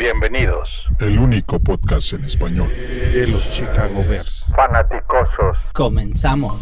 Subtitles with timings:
[0.00, 0.70] Bienvenidos.
[0.98, 2.70] El único podcast en español
[3.12, 4.46] de los Chicago Bears.
[4.56, 5.58] Fanaticosos.
[5.74, 6.58] Comenzamos.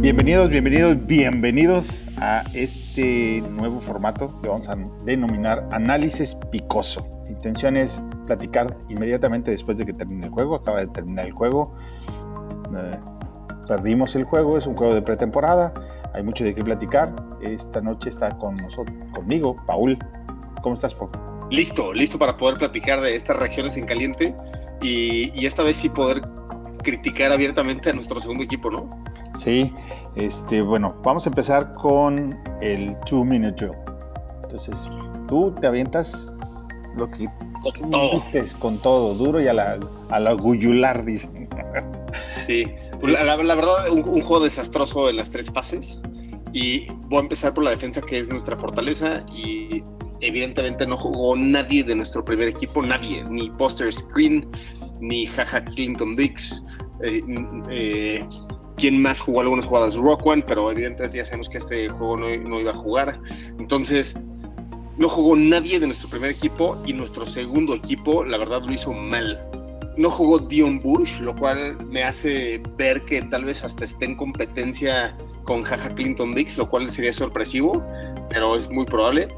[0.00, 7.06] Bienvenidos, bienvenidos, bienvenidos a este nuevo formato que vamos a denominar Análisis Picoso.
[7.24, 10.56] La intención es platicar inmediatamente después de que termine el juego.
[10.56, 11.74] Acaba de terminar el juego.
[12.76, 12.98] Eh,
[13.66, 15.72] perdimos el juego, es un juego de pretemporada.
[16.12, 17.14] Hay mucho de qué platicar.
[17.40, 19.96] Esta noche está con nosotros, conmigo, Paul.
[20.62, 21.10] ¿Cómo estás, Paul?
[21.50, 24.34] Listo, listo para poder platicar de estas reacciones en caliente
[24.82, 26.20] y, y esta vez sí poder
[26.82, 28.88] criticar abiertamente a nuestro segundo equipo, ¿no?
[29.40, 29.72] Sí,
[30.16, 33.78] este, bueno, vamos a empezar con el two minute drill.
[34.42, 34.86] Entonces,
[35.28, 36.26] tú te avientas
[36.96, 37.26] lo que
[37.62, 38.12] Con todo.
[38.14, 39.78] vistes con todo, duro y a la,
[40.10, 41.48] a la guyular, dicen.
[42.46, 42.64] Sí,
[43.00, 46.00] Pues la, la- la verdad, un, un juego desastroso en las tres fases.
[46.52, 49.24] Y voy a empezar por la defensa, que es nuestra fortaleza.
[49.32, 49.82] Y
[50.20, 53.22] evidentemente no jugó nadie de nuestro primer equipo, nadie.
[53.30, 54.46] Ni Poster Screen,
[55.00, 56.60] ni Jaja Clinton Dix.
[57.02, 57.20] Eh,
[57.70, 58.26] eh,
[58.80, 59.94] ¿Quién más jugó algunas jugadas?
[59.94, 63.20] Rock One, pero evidentemente ya sabemos que este juego no, no iba a jugar.
[63.58, 64.16] Entonces,
[64.96, 68.92] no jugó nadie de nuestro primer equipo y nuestro segundo equipo, la verdad, lo hizo
[68.92, 69.38] mal.
[69.98, 74.16] No jugó Dion Bush, lo cual me hace ver que tal vez hasta esté en
[74.16, 77.84] competencia con Jaja Clinton Dix, lo cual sería sorpresivo,
[78.30, 79.28] pero es muy probable.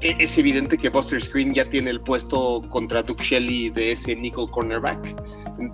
[0.00, 4.16] E- Es evidente que Buster Screen ya tiene el puesto contra Duke Shelley de ese
[4.16, 5.14] nickel cornerback.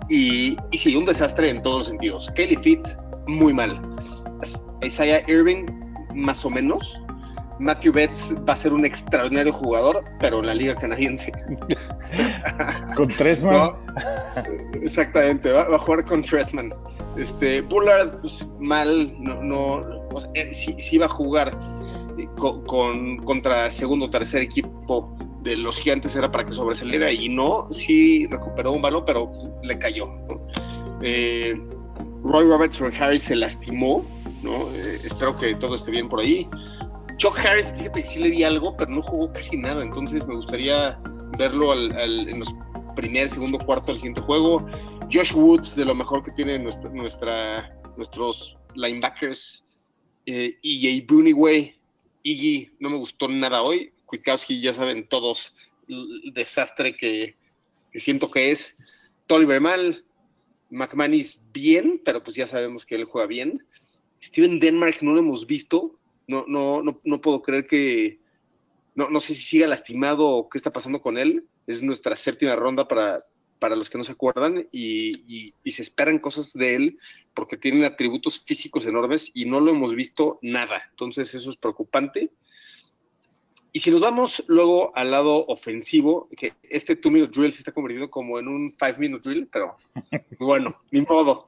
[0.09, 2.31] Y, y sí, un desastre en todos los sentidos.
[2.35, 3.79] Kelly Fitz, muy mal.
[4.83, 5.65] Isaiah Irving,
[6.13, 6.99] más o menos.
[7.59, 11.31] Matthew Betts va a ser un extraordinario jugador, pero en la liga canadiense.
[12.95, 13.53] Con tres man.
[13.53, 13.73] No,
[14.81, 16.73] exactamente, va, va a jugar con Tressman.
[17.17, 19.75] Este, Bullard, pues, mal, no, no,
[20.11, 21.57] o sea, eh, sí, sí va a jugar
[22.17, 27.11] eh, co- con, contra segundo o tercer equipo de los gigantes, era para que sobresaliera
[27.11, 29.31] y no, sí recuperó un balón, pero
[29.63, 30.07] le cayó.
[30.07, 30.41] ¿no?
[31.01, 31.55] Eh,
[32.25, 34.05] Roy Robertson Harris se lastimó,
[34.41, 34.69] ¿no?
[34.73, 36.47] Eh, espero que todo esté bien por ahí.
[37.17, 40.35] Chuck Harris, fíjate que sí le di algo, pero no jugó casi nada, entonces me
[40.35, 40.99] gustaría
[41.37, 42.49] verlo al- al- en los
[42.95, 44.65] primer, segundo, cuarto del siguiente juego.
[45.11, 49.63] Josh Woods, de lo mejor que tiene nuestra, nuestros linebackers.
[50.25, 51.75] Eh, EJ Booney,
[52.23, 53.91] Iggy, no me gustó nada hoy.
[54.05, 55.53] Kwiatkowski, ya saben todos
[55.87, 57.33] el desastre que,
[57.91, 58.75] que siento que es.
[59.27, 60.04] Tolliver mal.
[60.69, 63.63] McManus bien, pero pues ya sabemos que él juega bien.
[64.21, 65.99] Steven Denmark no lo hemos visto.
[66.27, 68.19] No, no, no, no puedo creer que,
[68.95, 71.45] no, no sé si siga lastimado o qué está pasando con él.
[71.67, 73.17] Es nuestra séptima ronda para,
[73.59, 76.97] para los que no se acuerdan y, y- y se esperan cosas de él
[77.33, 80.83] porque tiene atributos físicos enormes y no lo hemos visto nada.
[80.91, 82.31] Entonces eso es preocupante.
[83.75, 87.73] Y si nos vamos luego al lado ofensivo, que este two minute drill se está
[87.73, 89.75] convirtiendo como en un five minute drill, pero
[90.39, 91.45] bueno, ni modo.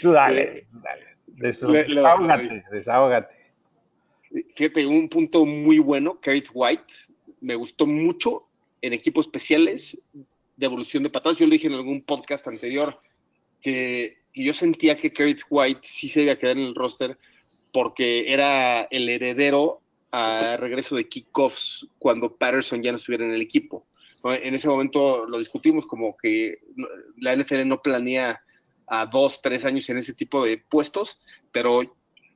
[0.00, 1.02] Tú dale, tú dale.
[1.36, 3.34] Desu- Le- le- desahógate, desahógate.
[4.54, 6.84] Fíjate, un punto muy bueno, Kerith White,
[7.42, 8.48] me gustó mucho
[8.80, 9.98] en equipos especiales
[10.56, 11.36] de evolución de patadas.
[11.38, 12.98] Yo lo dije en algún podcast anterior
[13.60, 17.18] que, que yo sentía que Kerith White sí se iba a quedar en el roster
[17.74, 19.82] porque era el heredero
[20.18, 23.86] a regreso de kickoffs cuando Patterson ya no estuviera en el equipo.
[24.24, 26.60] En ese momento lo discutimos como que
[27.18, 28.40] la NFL no planea
[28.86, 31.20] a dos, tres años en ese tipo de puestos,
[31.52, 31.82] pero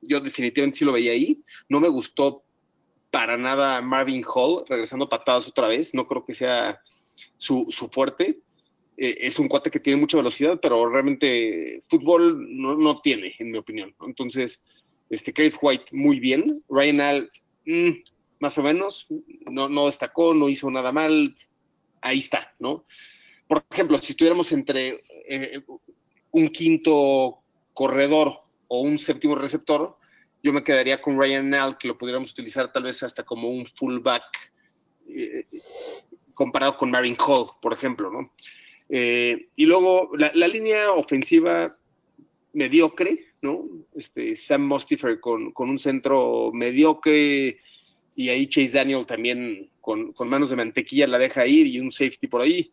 [0.03, 1.41] yo definitivamente sí lo veía ahí.
[1.69, 2.43] No me gustó
[3.09, 5.91] para nada Marvin Hall regresando patadas otra vez.
[5.95, 6.79] No creo que sea
[7.37, 8.41] su, su fuerte.
[8.95, 13.49] Eh, es un cuate que tiene mucha velocidad, pero realmente fútbol no, no tiene, en
[13.49, 13.95] mi opinión.
[14.05, 14.59] Entonces,
[15.09, 16.63] este Keith White muy bien.
[16.69, 17.31] Ryan Al,
[17.65, 17.89] mm,
[18.39, 19.07] más o menos,
[19.49, 21.33] no, no destacó, no hizo nada mal.
[22.01, 22.85] Ahí está, ¿no?
[23.47, 25.61] Por ejemplo, si estuviéramos entre eh,
[26.31, 27.39] un quinto
[27.73, 29.97] corredor o un séptimo receptor,
[30.43, 33.65] yo me quedaría con Ryan Nall, que lo pudiéramos utilizar tal vez hasta como un
[33.67, 34.23] fullback
[35.09, 35.45] eh,
[36.33, 38.31] comparado con Marvin Hall, por ejemplo, ¿no?
[38.89, 41.77] Eh, y luego la, línea ofensiva
[42.53, 43.65] mediocre, ¿no?
[43.95, 47.59] Este, Sam Mostifer con, con, un centro mediocre
[48.15, 52.27] y ahí Chase Daniel también con, manos de mantequilla la deja ir y un safety
[52.27, 52.71] por ahí.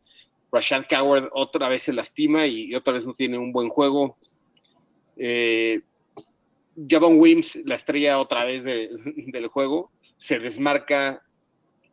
[0.52, 4.16] Rashad Coward otra vez se lastima y, otra vez no tiene un buen juego.
[5.16, 5.80] Eh,
[6.88, 11.22] Javon Wims, la estrella otra vez de, del juego, se desmarca,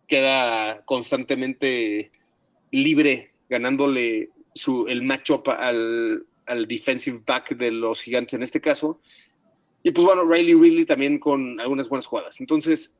[0.07, 2.11] queda constantemente
[2.71, 8.99] libre ganándole su, el matchup al, al defensive back de los gigantes en este caso.
[9.83, 12.39] Y pues bueno, Riley Ridley también con algunas buenas jugadas.
[12.39, 12.91] Entonces,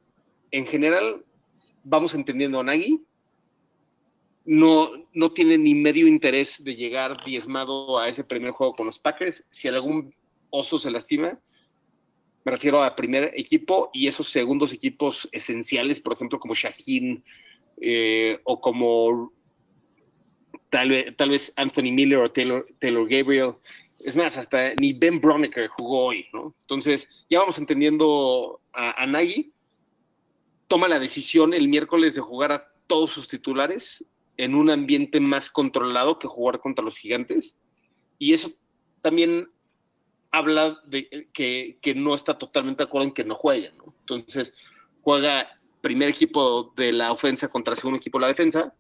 [0.51, 1.25] en general,
[1.83, 3.01] vamos entendiendo a Nagy.
[4.45, 8.99] No, no tiene ni medio interés de llegar diezmado a ese primer juego con los
[8.99, 9.43] Packers.
[9.49, 10.13] Si algún
[10.51, 11.39] oso se lastima,
[12.43, 17.23] me refiero a primer equipo y esos segundos equipos esenciales, por ejemplo, como Shaheen
[17.81, 19.33] eh, o como
[20.69, 23.53] tal vez, tal vez Anthony Miller o Taylor, Taylor Gabriel.
[24.05, 26.53] Es más, hasta ni Ben Broniker jugó hoy, ¿no?
[26.61, 29.51] Entonces, ya vamos entendiendo a, Nagy.
[30.67, 34.05] Toma la decisión el miércoles de jugar a todos sus titulares
[34.37, 37.55] en un ambiente más controlado que jugar contra los gigantes.
[38.19, 38.51] Y eso
[39.01, 39.47] también
[40.31, 43.83] habla de que, que no está totalmente de acuerdo en que no jueguen, ¿no?
[43.99, 44.53] Entonces,
[45.01, 45.47] juega
[45.85, 48.73] primer equipo de la ofensa contra segundo equipo de la defensa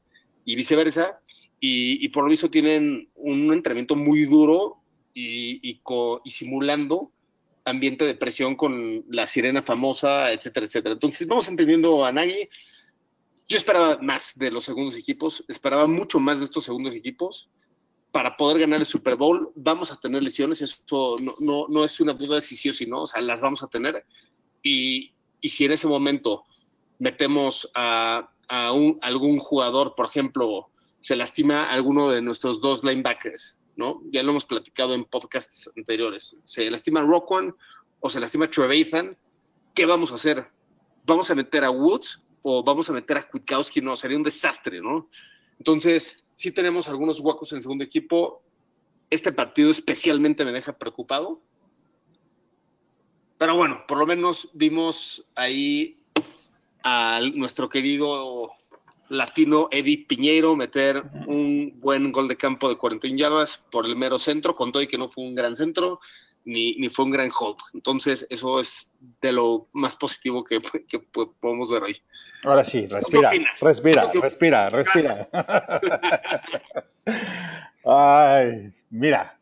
[0.43, 1.21] y viceversa.
[1.59, 4.77] Y, y por lo visto tienen un entrenamiento muy duro
[5.13, 7.11] y, y, co, y, simulando
[7.63, 10.93] ambiente de presión con la sirena famosa, etcétera, etcétera.
[10.93, 12.47] Entonces vamos entendiendo a Nagy.
[13.47, 17.49] Yo esperaba más de los segundos equipos, esperaba mucho más de estos segundos equipos
[18.11, 19.51] para poder ganar el Super Bowl.
[19.55, 22.73] Vamos a tener lesiones, eso no, no, no es una duda de si sí o
[22.73, 24.05] si no, o sea, las vamos a tener.
[24.63, 26.43] Y, y si en ese momento
[26.99, 30.69] metemos a, a un, algún jugador, por ejemplo,
[31.05, 34.01] se lastima alguno de nuestros dos linebackers, ¿no?
[34.09, 36.35] Ya lo hemos platicado en podcasts anteriores.
[36.39, 37.53] Se lastima Roquan
[37.99, 39.15] o se lastima Trevathan,
[39.75, 40.47] ¿qué vamos a hacer?
[41.05, 43.81] ¿Vamos a meter a Woods o vamos a meter a Kwiatkowski?
[43.81, 45.07] No, sería un desastre, ¿no?
[45.59, 48.41] Entonces, sí tenemos algunos huecos en segundo equipo.
[49.11, 51.39] Este partido especialmente me deja preocupado.
[53.37, 55.97] Pero bueno, por lo menos vimos ahí
[56.83, 58.53] a nuestro querido
[59.09, 64.19] latino Eddie Piñeiro meter un buen gol de campo de 41 yardas por el mero
[64.19, 65.99] centro, con todo y que no fue un gran centro
[66.45, 67.57] ni, ni fue un gran hold.
[67.73, 68.89] Entonces, eso es
[69.21, 72.01] de lo más positivo que, que podemos ver ahí.
[72.43, 75.29] Ahora sí, respira, respira, respira, respira.
[77.83, 79.37] Ay, mira.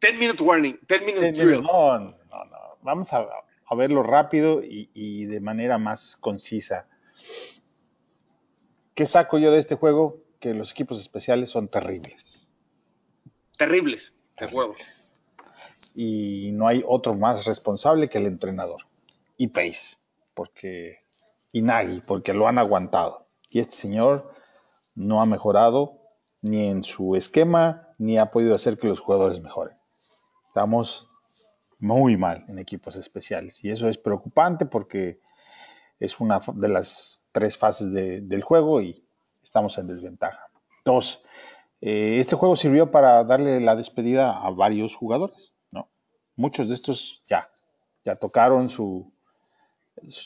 [0.00, 1.62] 10 minute warning, 10 minute Ten drill.
[1.62, 2.78] No, no, no.
[2.82, 3.26] Vamos a,
[3.66, 6.88] a verlo rápido y, y de manera más concisa.
[8.94, 10.22] ¿Qué saco yo de este juego?
[10.40, 12.46] Que los equipos especiales son terribles.
[13.56, 14.98] Terribles, de.
[15.94, 18.82] Y no hay otro más responsable que el entrenador.
[19.36, 19.96] Y Pace,
[20.34, 20.94] porque.
[21.52, 23.24] Y Nagy, porque lo han aguantado.
[23.50, 24.32] Y este señor
[24.94, 25.92] no ha mejorado
[26.42, 29.76] ni en su esquema, ni ha podido hacer que los jugadores mejoren.
[30.44, 31.08] Estamos
[31.78, 33.64] muy mal en equipos especiales.
[33.64, 35.20] Y eso es preocupante porque
[35.98, 39.04] es una de las tres fases de, del juego y
[39.42, 40.48] estamos en desventaja.
[40.84, 41.22] Dos,
[41.80, 45.86] eh, este juego sirvió para darle la despedida a varios jugadores, ¿no?
[46.36, 47.48] Muchos de estos ya,
[48.04, 49.12] ya tocaron su,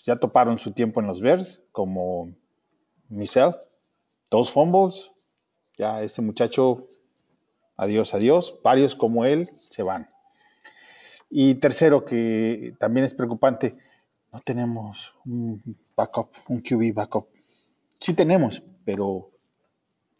[0.04, 2.34] ya toparon su tiempo en los Bears, como
[3.08, 3.54] Michel,
[4.30, 5.08] dos fumbles,
[5.76, 6.86] ya ese muchacho,
[7.76, 10.06] adiós, adiós, varios como él se van.
[11.30, 13.72] Y tercero, que también es preocupante,
[14.34, 15.62] no tenemos un
[15.96, 17.24] backup, un QB backup.
[18.00, 19.30] Sí tenemos, pero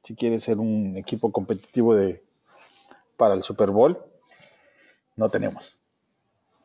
[0.04, 2.22] si quieres ser un equipo competitivo de,
[3.16, 3.98] para el Super Bowl,
[5.16, 5.82] no tenemos.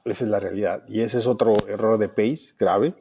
[0.06, 0.84] Esa es la realidad.
[0.88, 2.94] Y ese es otro error de Pace grave.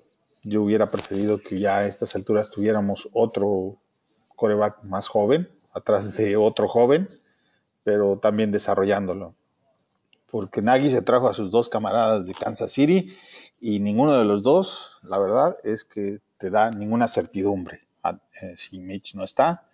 [0.43, 3.77] Yo hubiera preferido que ya a estas alturas tuviéramos otro
[4.37, 7.07] coreback más joven, atrás de otro joven,
[7.85, 9.35] pero también desarrollándolo.
[10.31, 13.15] Porque Nagy se trajo a sus dos camaradas de Kansas City
[13.61, 17.81] y ninguno de los dos, la verdad, es que te da ninguna certidumbre.
[18.57, 19.67] Si Mitch no está,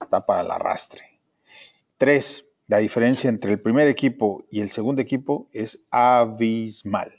[0.00, 1.20] está para el arrastre.
[1.98, 7.12] Tres, la diferencia entre el primer equipo y el segundo equipo es abismal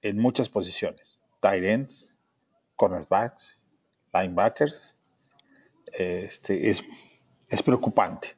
[0.00, 1.18] en muchas posiciones.
[1.40, 2.14] Tight ends,
[2.76, 3.58] cornerbacks,
[4.12, 4.96] linebackers.
[5.98, 6.82] Este, es,
[7.48, 8.36] es preocupante.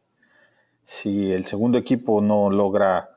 [0.83, 3.11] Si el segundo equipo no logra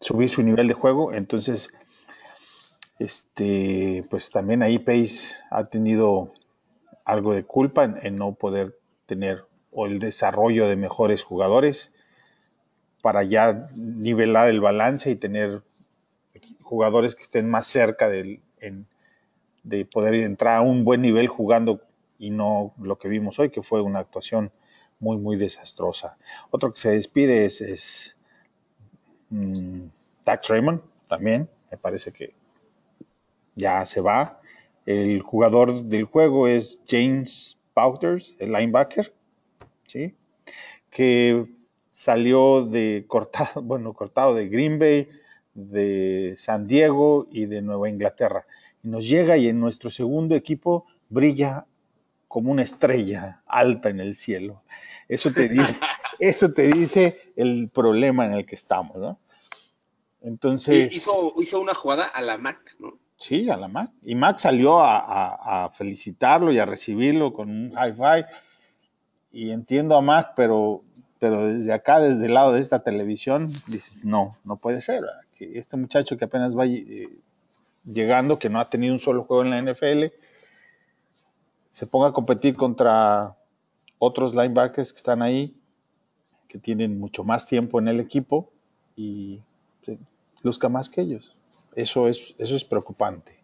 [0.00, 1.70] subir su nivel de juego, entonces
[2.98, 6.32] este, pues también ahí Pace ha tenido
[7.04, 11.92] algo de culpa en, no poder tener o el desarrollo de mejores jugadores
[13.02, 13.62] para ya
[13.96, 15.62] nivelar el balance y tener
[16.62, 18.86] jugadores que estén más cerca del, en,
[19.62, 21.80] de poder entrar a un buen nivel jugando
[22.18, 24.50] y no lo que vimos hoy, que fue una actuación
[25.00, 26.16] muy, muy desastrosa.
[26.50, 28.16] Otro que se despide es, es
[29.30, 29.86] mmm,
[30.24, 32.32] Dax Raymond, también, me parece que
[33.54, 34.40] ya se va.
[34.86, 39.14] El jugador del juego es James Powders, el linebacker,
[39.86, 40.14] ¿sí?
[40.90, 41.44] que
[41.90, 45.08] salió de cortado, bueno, cortado de Green Bay,
[45.54, 48.46] de San Diego y de Nueva Inglaterra.
[48.82, 51.66] Y nos llega y en nuestro segundo equipo brilla
[52.28, 54.62] como una estrella alta en el cielo.
[55.08, 55.80] Eso te dice,
[56.18, 59.18] eso te dice el problema en el que estamos, ¿no?
[60.20, 60.92] Entonces.
[60.92, 62.98] Hizo, hizo una jugada a la Mac, ¿no?
[63.16, 63.90] Sí, a la Mac.
[64.02, 68.26] Y Mac salió a, a, a felicitarlo y a recibirlo con un high five.
[69.32, 70.82] Y entiendo a Mac, pero,
[71.18, 75.00] pero desde acá, desde el lado de esta televisión, dices, no, no puede ser.
[75.00, 75.20] ¿verdad?
[75.36, 77.08] Que este muchacho que apenas va eh,
[77.84, 80.06] llegando, que no ha tenido un solo juego en la NFL,
[81.70, 83.36] se ponga a competir contra
[83.98, 85.54] otros linebackers que están ahí,
[86.48, 88.50] que tienen mucho más tiempo en el equipo
[88.96, 89.40] y
[90.42, 91.36] luzca más que ellos.
[91.74, 93.36] Eso es, eso es preocupante.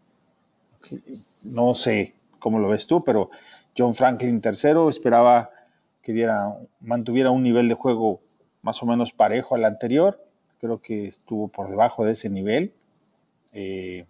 [1.53, 3.31] No sé cómo lo ves tú, pero
[3.77, 5.51] John Franklin tercero esperaba
[6.03, 8.21] que diera, mantuviera un nivel de juego
[8.63, 10.23] más o menos parejo al anterior.
[10.61, 12.73] Creo que estuvo por debajo de ese nivel.
[13.53, 14.07] Eh,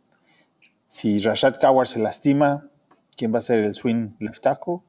[0.87, 2.69] si Rashad Coward se lastima,
[3.17, 4.81] ¿quién va a ser el swing left tackle?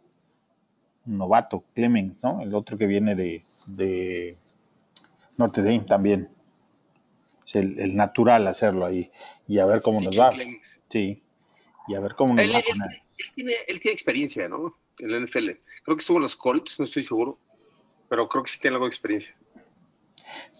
[1.06, 2.42] Un novato, Clemens, ¿no?
[2.42, 4.34] El otro que viene de, de
[5.38, 6.30] Notre Dame también.
[7.46, 9.08] Es el, el, natural hacerlo ahí.
[9.48, 10.32] Y a ver cómo sí, nos va.
[10.32, 10.82] Clemens.
[10.90, 11.24] Sí.
[11.88, 12.60] Y a ver cómo nos él, va.
[12.60, 12.66] Él,
[13.18, 14.76] él, tiene, él, tiene, experiencia, ¿no?
[15.00, 15.52] En la NFL.
[15.84, 17.38] Creo que estuvo en los Colts, no estoy seguro.
[18.10, 19.36] Pero creo que sí tiene algo de experiencia.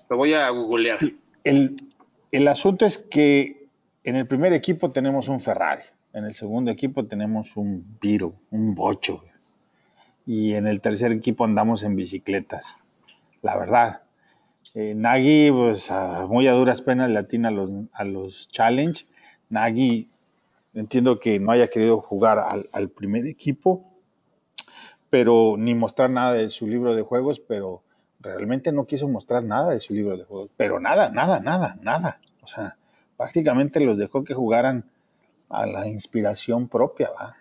[0.10, 0.98] Lo voy a googlear.
[0.98, 1.20] Sí.
[1.44, 1.80] El,
[2.32, 3.68] el asunto es que
[4.04, 5.84] en el primer equipo tenemos un Ferrari.
[6.14, 9.22] En el segundo equipo tenemos un Viro, un Bocho.
[10.26, 12.76] Y en el tercer equipo andamos en bicicletas.
[13.42, 14.02] La verdad.
[14.74, 19.06] Eh, Nagy, pues a muy a duras penas le atina a los, a los challenge.
[19.50, 20.08] Nagy,
[20.74, 23.84] entiendo que no haya querido jugar al, al, primer equipo,
[25.10, 27.84] pero ni mostrar nada de su libro de juegos, pero
[28.20, 30.50] realmente no quiso mostrar nada de su libro de juegos.
[30.58, 32.18] Pero nada, nada, nada, nada.
[32.42, 32.78] O sea,
[33.16, 34.90] prácticamente los dejó que jugaran
[35.50, 37.10] a la inspiración propia.
[37.12, 37.36] ¿va?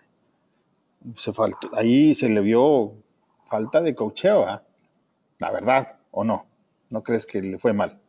[1.15, 2.93] Se faltó, ahí se le vio
[3.49, 4.63] falta de cocheo, ¿va?
[5.39, 6.45] la verdad, ¿o no?
[6.89, 7.99] ¿No crees que le fue mal?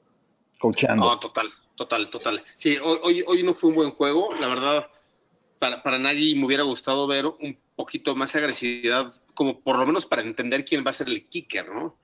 [0.59, 1.05] Cocheando.
[1.05, 2.41] No, total, total, total.
[2.55, 4.33] Sí, hoy, hoy no fue un buen juego.
[4.41, 4.87] La verdad,
[5.59, 10.07] para, para nadie me hubiera gustado ver un poquito más agresividad, como por lo menos
[10.07, 11.95] para entender quién va a ser el kicker, ¿no?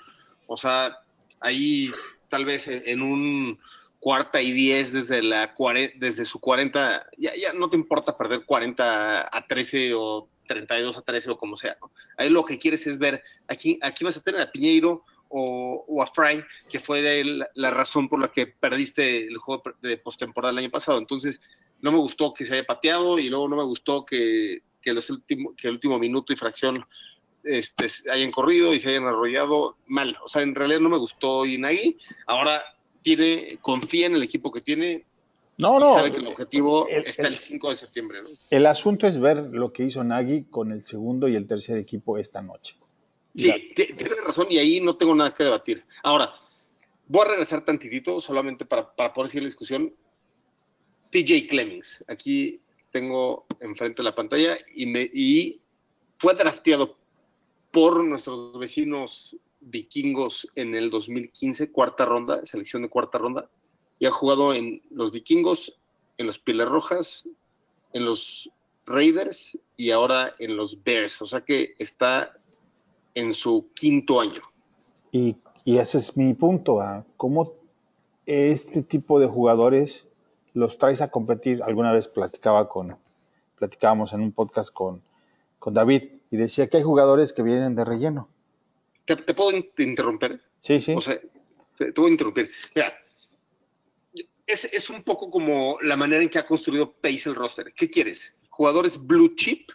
[0.46, 0.98] O sea,
[1.40, 1.90] ahí
[2.28, 3.58] tal vez en, en un
[4.00, 5.54] cuarta y diez desde, la,
[5.94, 11.02] desde su 40, ya, ya no te importa perder 40 a 13 o 32 a
[11.02, 11.90] 13 o como sea, ¿no?
[12.16, 15.04] Ahí lo que quieres es ver, aquí, aquí vas a tener a Piñeiro,
[15.34, 19.96] o, a Fry, que fue de la, razón por la que perdiste el juego de
[19.96, 20.98] postemporada el año pasado.
[20.98, 21.40] Entonces,
[21.80, 25.08] no me gustó que se haya pateado y luego no me gustó que, que, los
[25.08, 26.84] último, que el último minuto y fracción
[27.44, 30.16] este, hayan corrido y se hayan arrollado mal.
[30.22, 31.96] O sea, en realidad no me gustó Inagi.
[32.26, 32.62] Ahora
[33.02, 35.06] tiene, confía en el equipo que tiene.
[35.62, 35.94] No, no.
[35.94, 38.18] Sabe que el objetivo el, está el 5 de septiembre.
[38.20, 38.28] ¿no?
[38.50, 42.18] El asunto es ver lo que hizo Nagy con el segundo y el tercer equipo
[42.18, 42.74] esta noche.
[43.34, 45.84] Sí, tiene razón y ahí no tengo nada que debatir.
[46.02, 46.34] Ahora,
[47.08, 49.94] voy a regresar tantitito solamente para, para poder seguir la discusión.
[51.12, 55.60] TJ Clemmings, aquí tengo enfrente de la pantalla y, me, y
[56.18, 56.96] fue drafteado
[57.70, 63.48] por nuestros vecinos vikingos en el 2015, cuarta ronda, selección de cuarta ronda,
[64.02, 65.72] y ha jugado en los vikingos,
[66.18, 67.28] en los Pieles Rojas,
[67.92, 68.50] en los
[68.84, 71.22] Raiders y ahora en los Bears.
[71.22, 72.32] O sea que está
[73.14, 74.40] en su quinto año.
[75.12, 77.04] Y, y ese es mi punto, ¿eh?
[77.16, 77.52] ¿cómo
[78.26, 80.08] este tipo de jugadores
[80.52, 81.62] los traes a competir?
[81.62, 82.96] Alguna vez platicaba con,
[83.56, 85.00] platicábamos en un podcast con,
[85.60, 88.28] con David y decía que hay jugadores que vienen de relleno.
[89.04, 90.42] ¿Te, te puedo interrumpir?
[90.58, 90.92] Sí, sí.
[90.96, 91.20] O sea,
[91.78, 92.50] te, te voy a interrumpir.
[92.74, 92.92] Mira,
[94.52, 97.72] es, es, un poco como la manera en que ha construido Pace el roster.
[97.74, 98.34] ¿Qué quieres?
[98.50, 99.70] ¿Jugadores blue chip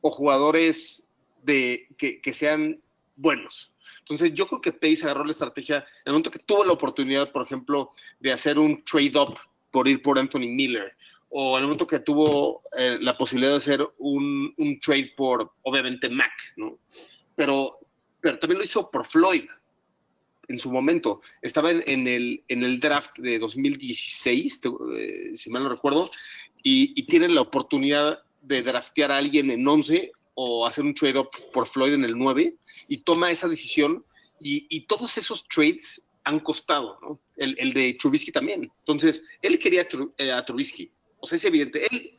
[0.00, 1.06] o jugadores
[1.42, 2.80] de, que, que, sean
[3.14, 3.72] buenos.
[4.00, 7.32] Entonces, yo creo que Pace agarró la estrategia en el momento que tuvo la oportunidad,
[7.32, 9.38] por ejemplo, de hacer un trade-up
[9.70, 10.94] por ir por Anthony Miller,
[11.28, 15.52] o en el momento que tuvo eh, la posibilidad de hacer un, un, trade por,
[15.62, 16.78] obviamente, Mac, ¿no?
[17.34, 17.78] Pero,
[18.20, 19.44] pero también lo hizo por Floyd
[20.48, 21.20] en su momento.
[21.42, 24.60] Estaba en, en, el, en el draft de 2016,
[24.96, 26.10] eh, si mal no recuerdo,
[26.62, 31.30] y, y tienen la oportunidad de draftear a alguien en 11 o hacer un trade-up
[31.52, 32.54] por Floyd en el 9
[32.88, 34.04] y toma esa decisión
[34.40, 37.20] y, y todos esos trades han costado, ¿no?
[37.36, 38.70] El, el, de Trubisky también.
[38.80, 39.86] Entonces, él quería
[40.34, 40.90] a, Trubisky.
[41.18, 41.86] O sea, es evidente.
[41.90, 42.18] Él,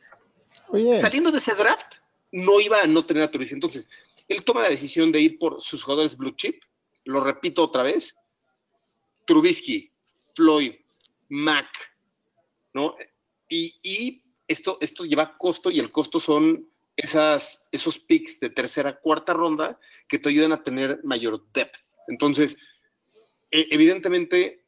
[1.00, 1.96] saliendo de ese draft,
[2.32, 3.54] no iba a no tener a Trubisky.
[3.54, 3.86] Entonces,
[4.26, 6.62] él toma la decisión de ir por sus jugadores blue chip.
[7.04, 8.14] Lo repito otra vez.
[9.28, 9.92] Trubisky,
[10.34, 10.74] Floyd,
[11.28, 11.68] Mac,
[12.72, 12.96] ¿no?
[13.50, 16.66] Y, esto, esto lleva costo y el costo son
[16.96, 21.76] esas, esos picks de tercera, cuarta ronda que te ayudan a tener mayor depth.
[22.08, 22.56] Entonces,
[23.50, 24.64] e, evidentemente,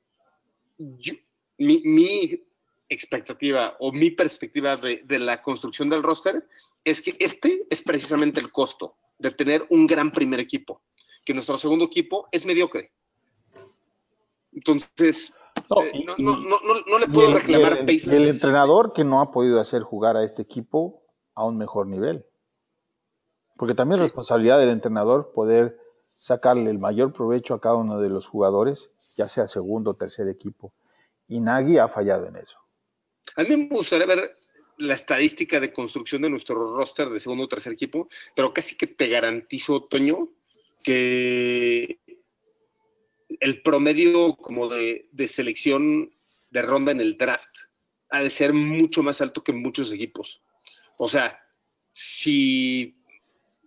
[1.57, 2.45] mi,
[2.91, 6.45] expectativa o mi perspectiva de, de, la construcción del roster
[6.85, 10.83] es que este es precisamente el costo de tener un gran primer equipo,
[11.25, 12.93] que nuestro segundo equipo es mediocre.
[14.53, 15.33] Entonces,
[15.69, 19.83] no, eh, no, le puedo reclamar el, y el entrenador que no ha podido hacer
[19.83, 21.03] jugar a este equipo
[21.35, 22.25] a un mejor nivel.
[23.57, 25.77] Porque también es responsabilidad del entrenador poder
[26.07, 30.29] sacarle el mayor provecho a cada uno de los jugadores, ya sea segundo o tercer
[30.29, 30.73] equipo.
[31.29, 32.59] Y Nagy ha fallado en eso.
[33.37, 34.29] A mí me gustaría ver
[34.79, 38.87] la estadística de construcción de nuestro roster de segundo o tercer equipo, pero casi que
[38.87, 40.29] te garantizo, Toño,
[40.83, 42.01] que
[43.41, 46.11] el promedio como de, selección
[46.51, 47.49] de ronda en el draft
[48.11, 50.43] ha de ser mucho más alto que muchos equipos.
[50.99, 51.39] O sea,
[51.89, 52.97] si,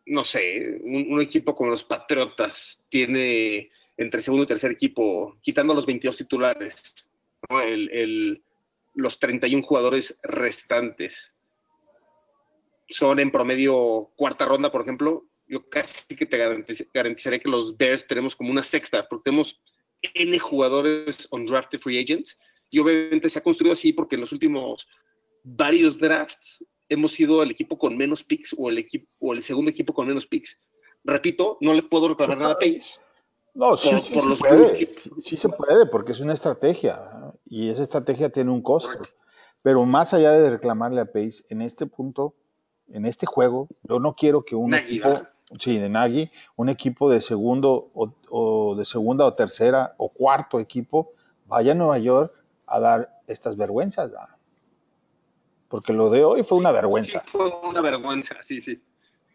[0.06, 5.86] no sé, un, equipo como los Patriotas tiene entre segundo y tercer equipo, quitando los
[5.86, 7.10] 22 titulares,
[7.50, 8.44] el, el,
[8.96, 11.32] los 31 jugadores restantes,
[12.90, 16.38] son en promedio cuarta ronda, por ejemplo, yo casi que te
[16.94, 19.62] garantizaré que los Bears tenemos como una sexta, porque tenemos
[20.02, 22.38] N jugadores on drafted free agents,
[22.70, 24.88] y obviamente se ha construido así porque en los últimos
[25.44, 29.70] varios drafts hemos sido el equipo con menos picks o el equipo o el segundo
[29.70, 30.58] equipo con menos picks.
[31.04, 32.96] Repito, no le puedo reclamar nada a Pace.
[33.54, 34.90] No, sí, sí, se puede.
[35.20, 37.00] sí se puede, porque es una estrategia
[37.46, 39.00] y esa estrategia tiene un costo.
[39.64, 42.36] Pero más allá de reclamarle a Pace, en este punto,
[42.88, 45.22] en este juego, yo no quiero que un equipo,
[45.60, 51.12] sí, de Nagy, un equipo de segundo o, de segunda o tercera o cuarto equipo
[51.46, 52.32] vaya a Nueva York
[52.68, 54.12] a dar estas vergüenzas.
[55.68, 57.22] Porque lo de hoy fue una vergüenza.
[57.26, 58.82] Sí, fue una vergüenza, sí, sí.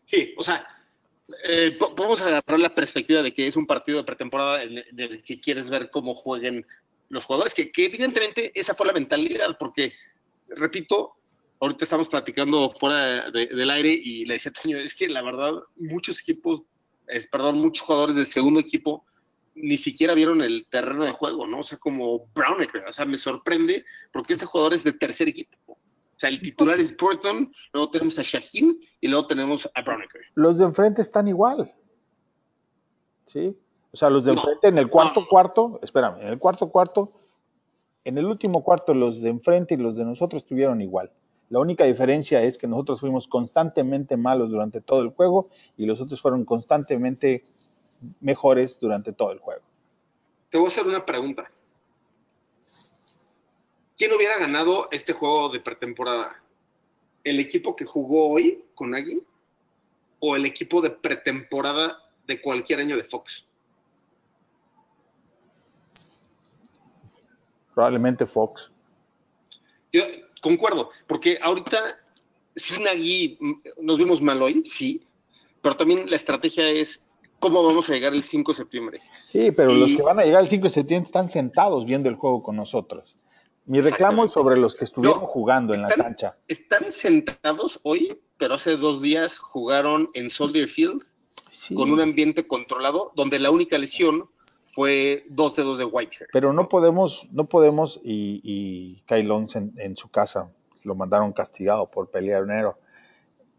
[0.04, 0.66] Sí, o sea,
[1.44, 5.40] eh, podemos agarrar la perspectiva de que es un partido de pretemporada en el que
[5.40, 6.66] quieres ver cómo jueguen
[7.09, 9.92] los jugadores, que, que evidentemente esa fue la mentalidad, porque,
[10.48, 11.14] repito,
[11.60, 16.20] ahorita estamos platicando fuera del aire y le decía Toño, es que la verdad, muchos
[16.20, 16.62] equipos,
[17.06, 19.04] es, perdón, muchos jugadores del segundo equipo
[19.54, 21.60] ni siquiera vieron el terreno de juego, ¿no?
[21.60, 25.56] O sea, como Brownecker, o sea, me sorprende porque este jugador es de tercer equipo.
[25.66, 30.20] O sea, el titular es Burton, luego tenemos a Shaheen y luego tenemos a Brownecker.
[30.34, 31.72] Los de enfrente están igual.
[33.26, 33.56] ¿Sí?
[33.90, 37.08] O sea, los de enfrente en el cuarto cuarto, espérame, en el cuarto cuarto,
[38.04, 41.12] en el último cuarto los de enfrente y los de nosotros estuvieron igual.
[41.50, 45.44] La única diferencia es que nosotros fuimos constantemente malos durante todo el juego
[45.76, 47.42] y los otros fueron constantemente
[48.20, 49.62] mejores durante todo el juego.
[50.50, 51.50] Te voy a hacer una pregunta.
[53.96, 56.42] ¿Quién hubiera ganado este juego de pretemporada?
[57.24, 59.22] ¿El equipo que jugó hoy con Agui
[60.20, 63.44] o el equipo de pretemporada de cualquier año de Fox?
[67.74, 68.70] Probablemente Fox.
[69.92, 70.02] Yo,
[70.40, 71.98] concuerdo, porque ahorita
[72.57, 73.38] sin Nagui
[73.81, 75.03] nos vimos mal hoy, sí,
[75.62, 77.05] pero también la estrategia es
[77.38, 78.98] cómo vamos a llegar el 5 de septiembre.
[78.98, 82.16] Sí, pero los que van a llegar el 5 de septiembre están sentados viendo el
[82.16, 83.27] juego con nosotros.
[83.66, 86.38] Mi reclamo es sobre los que estuvieron jugando en la cancha.
[86.48, 91.03] Están sentados hoy, pero hace dos días jugaron en Soldier Field
[91.74, 94.31] con un ambiente controlado, donde la única lesión
[94.78, 96.28] fue dos dedos de Whitehair.
[96.32, 100.52] Pero no podemos, no podemos, y, y Kylon en, su casa
[100.84, 102.78] lo mandaron castigado por pelear enero.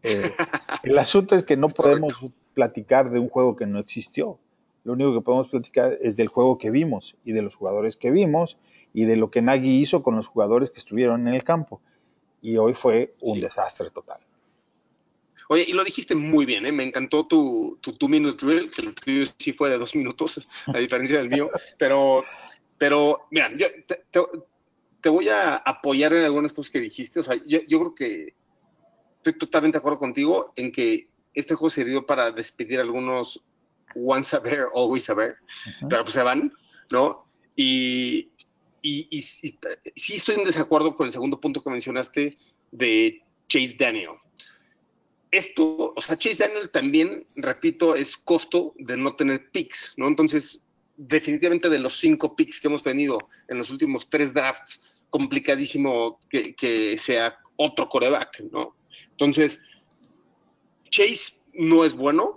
[0.02, 0.32] Eh,
[0.82, 2.14] el asunto es que no podemos
[2.54, 4.38] platicar de un juego que no existió.
[4.82, 8.10] Lo único que podemos platicar es del juego que vimos y de los jugadores que
[8.10, 8.56] vimos
[8.94, 11.82] y de lo que Nagy hizo con los jugadores que estuvieron en el campo.
[12.40, 14.20] Y hoy fue un desastre total.
[15.52, 16.70] Oye, y lo dijiste muy bien, ¿eh?
[16.70, 20.46] me encantó tu, tu two minute drill, que el tuyo sí fue de dos minutos,
[20.68, 22.22] a diferencia del mío, pero,
[22.78, 23.66] pero mira, yo
[25.00, 28.34] te, voy a apoyar en algunas cosas que dijiste, o sea, yo, creo que
[29.16, 33.42] estoy totalmente de acuerdo contigo en que este juego sirvió para despedir a algunos
[33.96, 35.34] once a bear, always a bear,
[35.88, 36.52] pero pues se van,
[36.92, 37.26] ¿no?
[37.56, 38.30] Y,
[38.82, 42.38] y, y, sí estoy en desacuerdo con el segundo punto que mencionaste
[42.70, 44.10] de Chase Daniel
[45.30, 50.08] esto, o sea, Chase Daniel también, repito, es costo de no tener picks, ¿no?
[50.08, 50.60] Entonces,
[50.96, 56.96] definitivamente de los cinco picks que hemos tenido en los últimos tres drafts, complicadísimo que,
[56.98, 58.74] sea otro coreback, ¿no?
[59.10, 59.60] Entonces,
[60.90, 62.36] Chase no es bueno,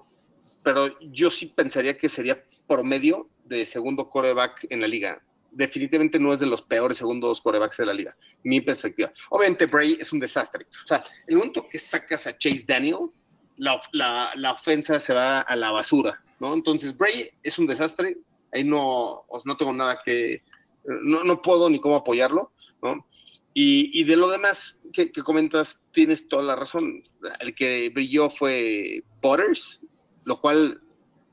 [0.64, 5.22] pero yo sí pensaría que sería promedio de segundo coreback en la liga.
[5.56, 9.12] Definitivamente no es de los peores segundos corebacks de la liga, mi perspectiva.
[9.30, 10.66] Obviamente Bray es un desastre.
[10.84, 13.10] O sea, el momento que sacas a Chase Daniel,
[13.58, 13.80] la,
[14.36, 16.54] la, ofensa se va a la basura, ¿no?
[16.54, 18.18] Entonces Bray es un desastre,
[18.52, 20.42] ahí no, no tengo nada que,
[20.86, 23.06] no, no puedo ni cómo apoyarlo, ¿no?
[23.56, 27.04] Y, de lo demás que, comentas, tienes toda la razón.
[27.39, 29.80] El que brilló fue Potters,
[30.26, 30.82] lo cual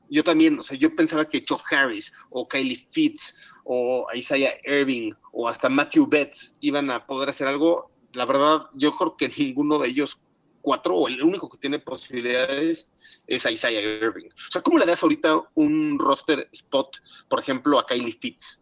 [0.09, 3.33] yo también, o sea, yo pensaba que Chuck Harris o Kylie Fitz
[3.73, 7.89] o Isaiah Irving o hasta Matthew Betts iban a poder hacer algo.
[8.11, 10.19] La verdad, yo creo que ninguno de ellos
[10.61, 12.89] cuatro, o el único que tiene posibilidades
[13.27, 14.27] es Isaiah Irving.
[14.27, 16.97] O sea, ¿cómo le das ahorita un roster spot,
[17.29, 18.59] por ejemplo, a Kylie Fitz?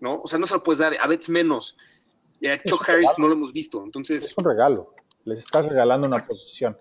[0.00, 0.20] ¿No?
[0.22, 1.76] O sea, no se lo puedes dar, a Betts menos.
[2.38, 3.18] Y a Chuck Harris regalo.
[3.18, 3.82] no lo hemos visto.
[3.84, 4.24] Entonces.
[4.24, 4.94] Es un regalo.
[5.26, 6.78] Les estás regalando una posición.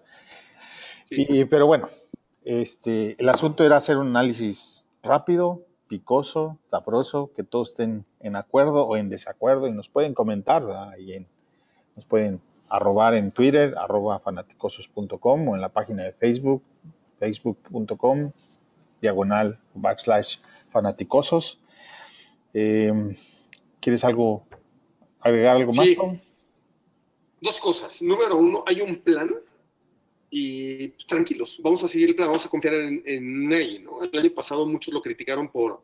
[1.10, 1.26] Sí.
[1.30, 1.90] Y, pero bueno,
[2.46, 8.88] este, el asunto era hacer un análisis rápido, picoso, sabroso, que todos estén en acuerdo
[8.88, 11.28] o en desacuerdo y nos pueden comentar ahí en,
[11.98, 16.64] nos pueden arrobar en Twitter, arroba fanaticosos.com o en la página de Facebook,
[17.20, 18.20] facebook.com,
[19.02, 20.38] diagonal, backslash
[20.72, 21.76] fanaticosos.
[22.54, 23.18] Eh,
[23.82, 24.44] ¿Quieres algo,
[25.20, 25.88] agregar algo más?
[25.88, 25.98] Sí.
[27.42, 28.02] Dos cosas.
[28.02, 29.30] Número uno, hay un plan
[30.34, 34.02] y pues, tranquilos, vamos a seguir el plan, vamos a confiar en, en Ney, ¿no?
[34.02, 35.82] El año pasado muchos lo criticaron por,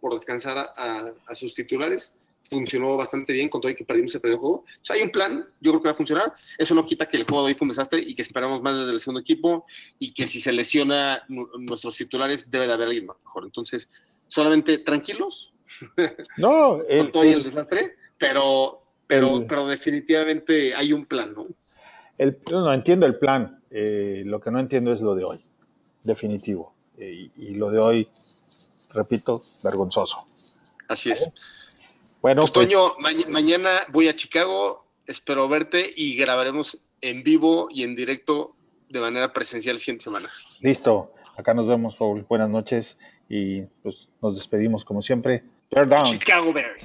[0.00, 2.12] por descansar a, a, a, sus titulares,
[2.50, 4.56] funcionó bastante bien con todo y que perdimos el primer juego.
[4.56, 7.16] O sea, hay un plan, yo creo que va a funcionar, eso no quita que
[7.16, 9.64] el juego de hoy fue un desastre y que esperamos más desde el segundo equipo
[10.00, 13.44] y que si se lesiona nuestros titulares debe de haber alguien mejor.
[13.44, 13.88] Entonces,
[14.26, 15.54] solamente tranquilos.
[16.38, 21.32] No, el, con todo y el desastre, pero, pero, el, pero definitivamente hay un plan,
[21.34, 21.46] ¿no?
[22.18, 25.38] El, no entiendo el plan, eh, lo que no entiendo es lo de hoy,
[26.04, 26.74] definitivo.
[26.98, 28.08] Eh, y, y, lo de hoy,
[28.94, 30.18] repito, vergonzoso.
[30.88, 31.28] Así es.
[32.20, 37.84] Bueno, pues, Toño, ma mañana voy a Chicago, espero verte y grabaremos en vivo y
[37.84, 38.50] en directo
[38.88, 40.30] de manera presencial el siguiente semana.
[40.60, 42.26] Listo, acá nos vemos, Paul.
[42.28, 45.42] Buenas noches y pues nos despedimos como siempre.
[45.70, 46.18] Bear down.
[46.18, 46.84] Chicago Bears.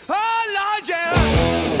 [0.13, 1.80] Oh, Lord.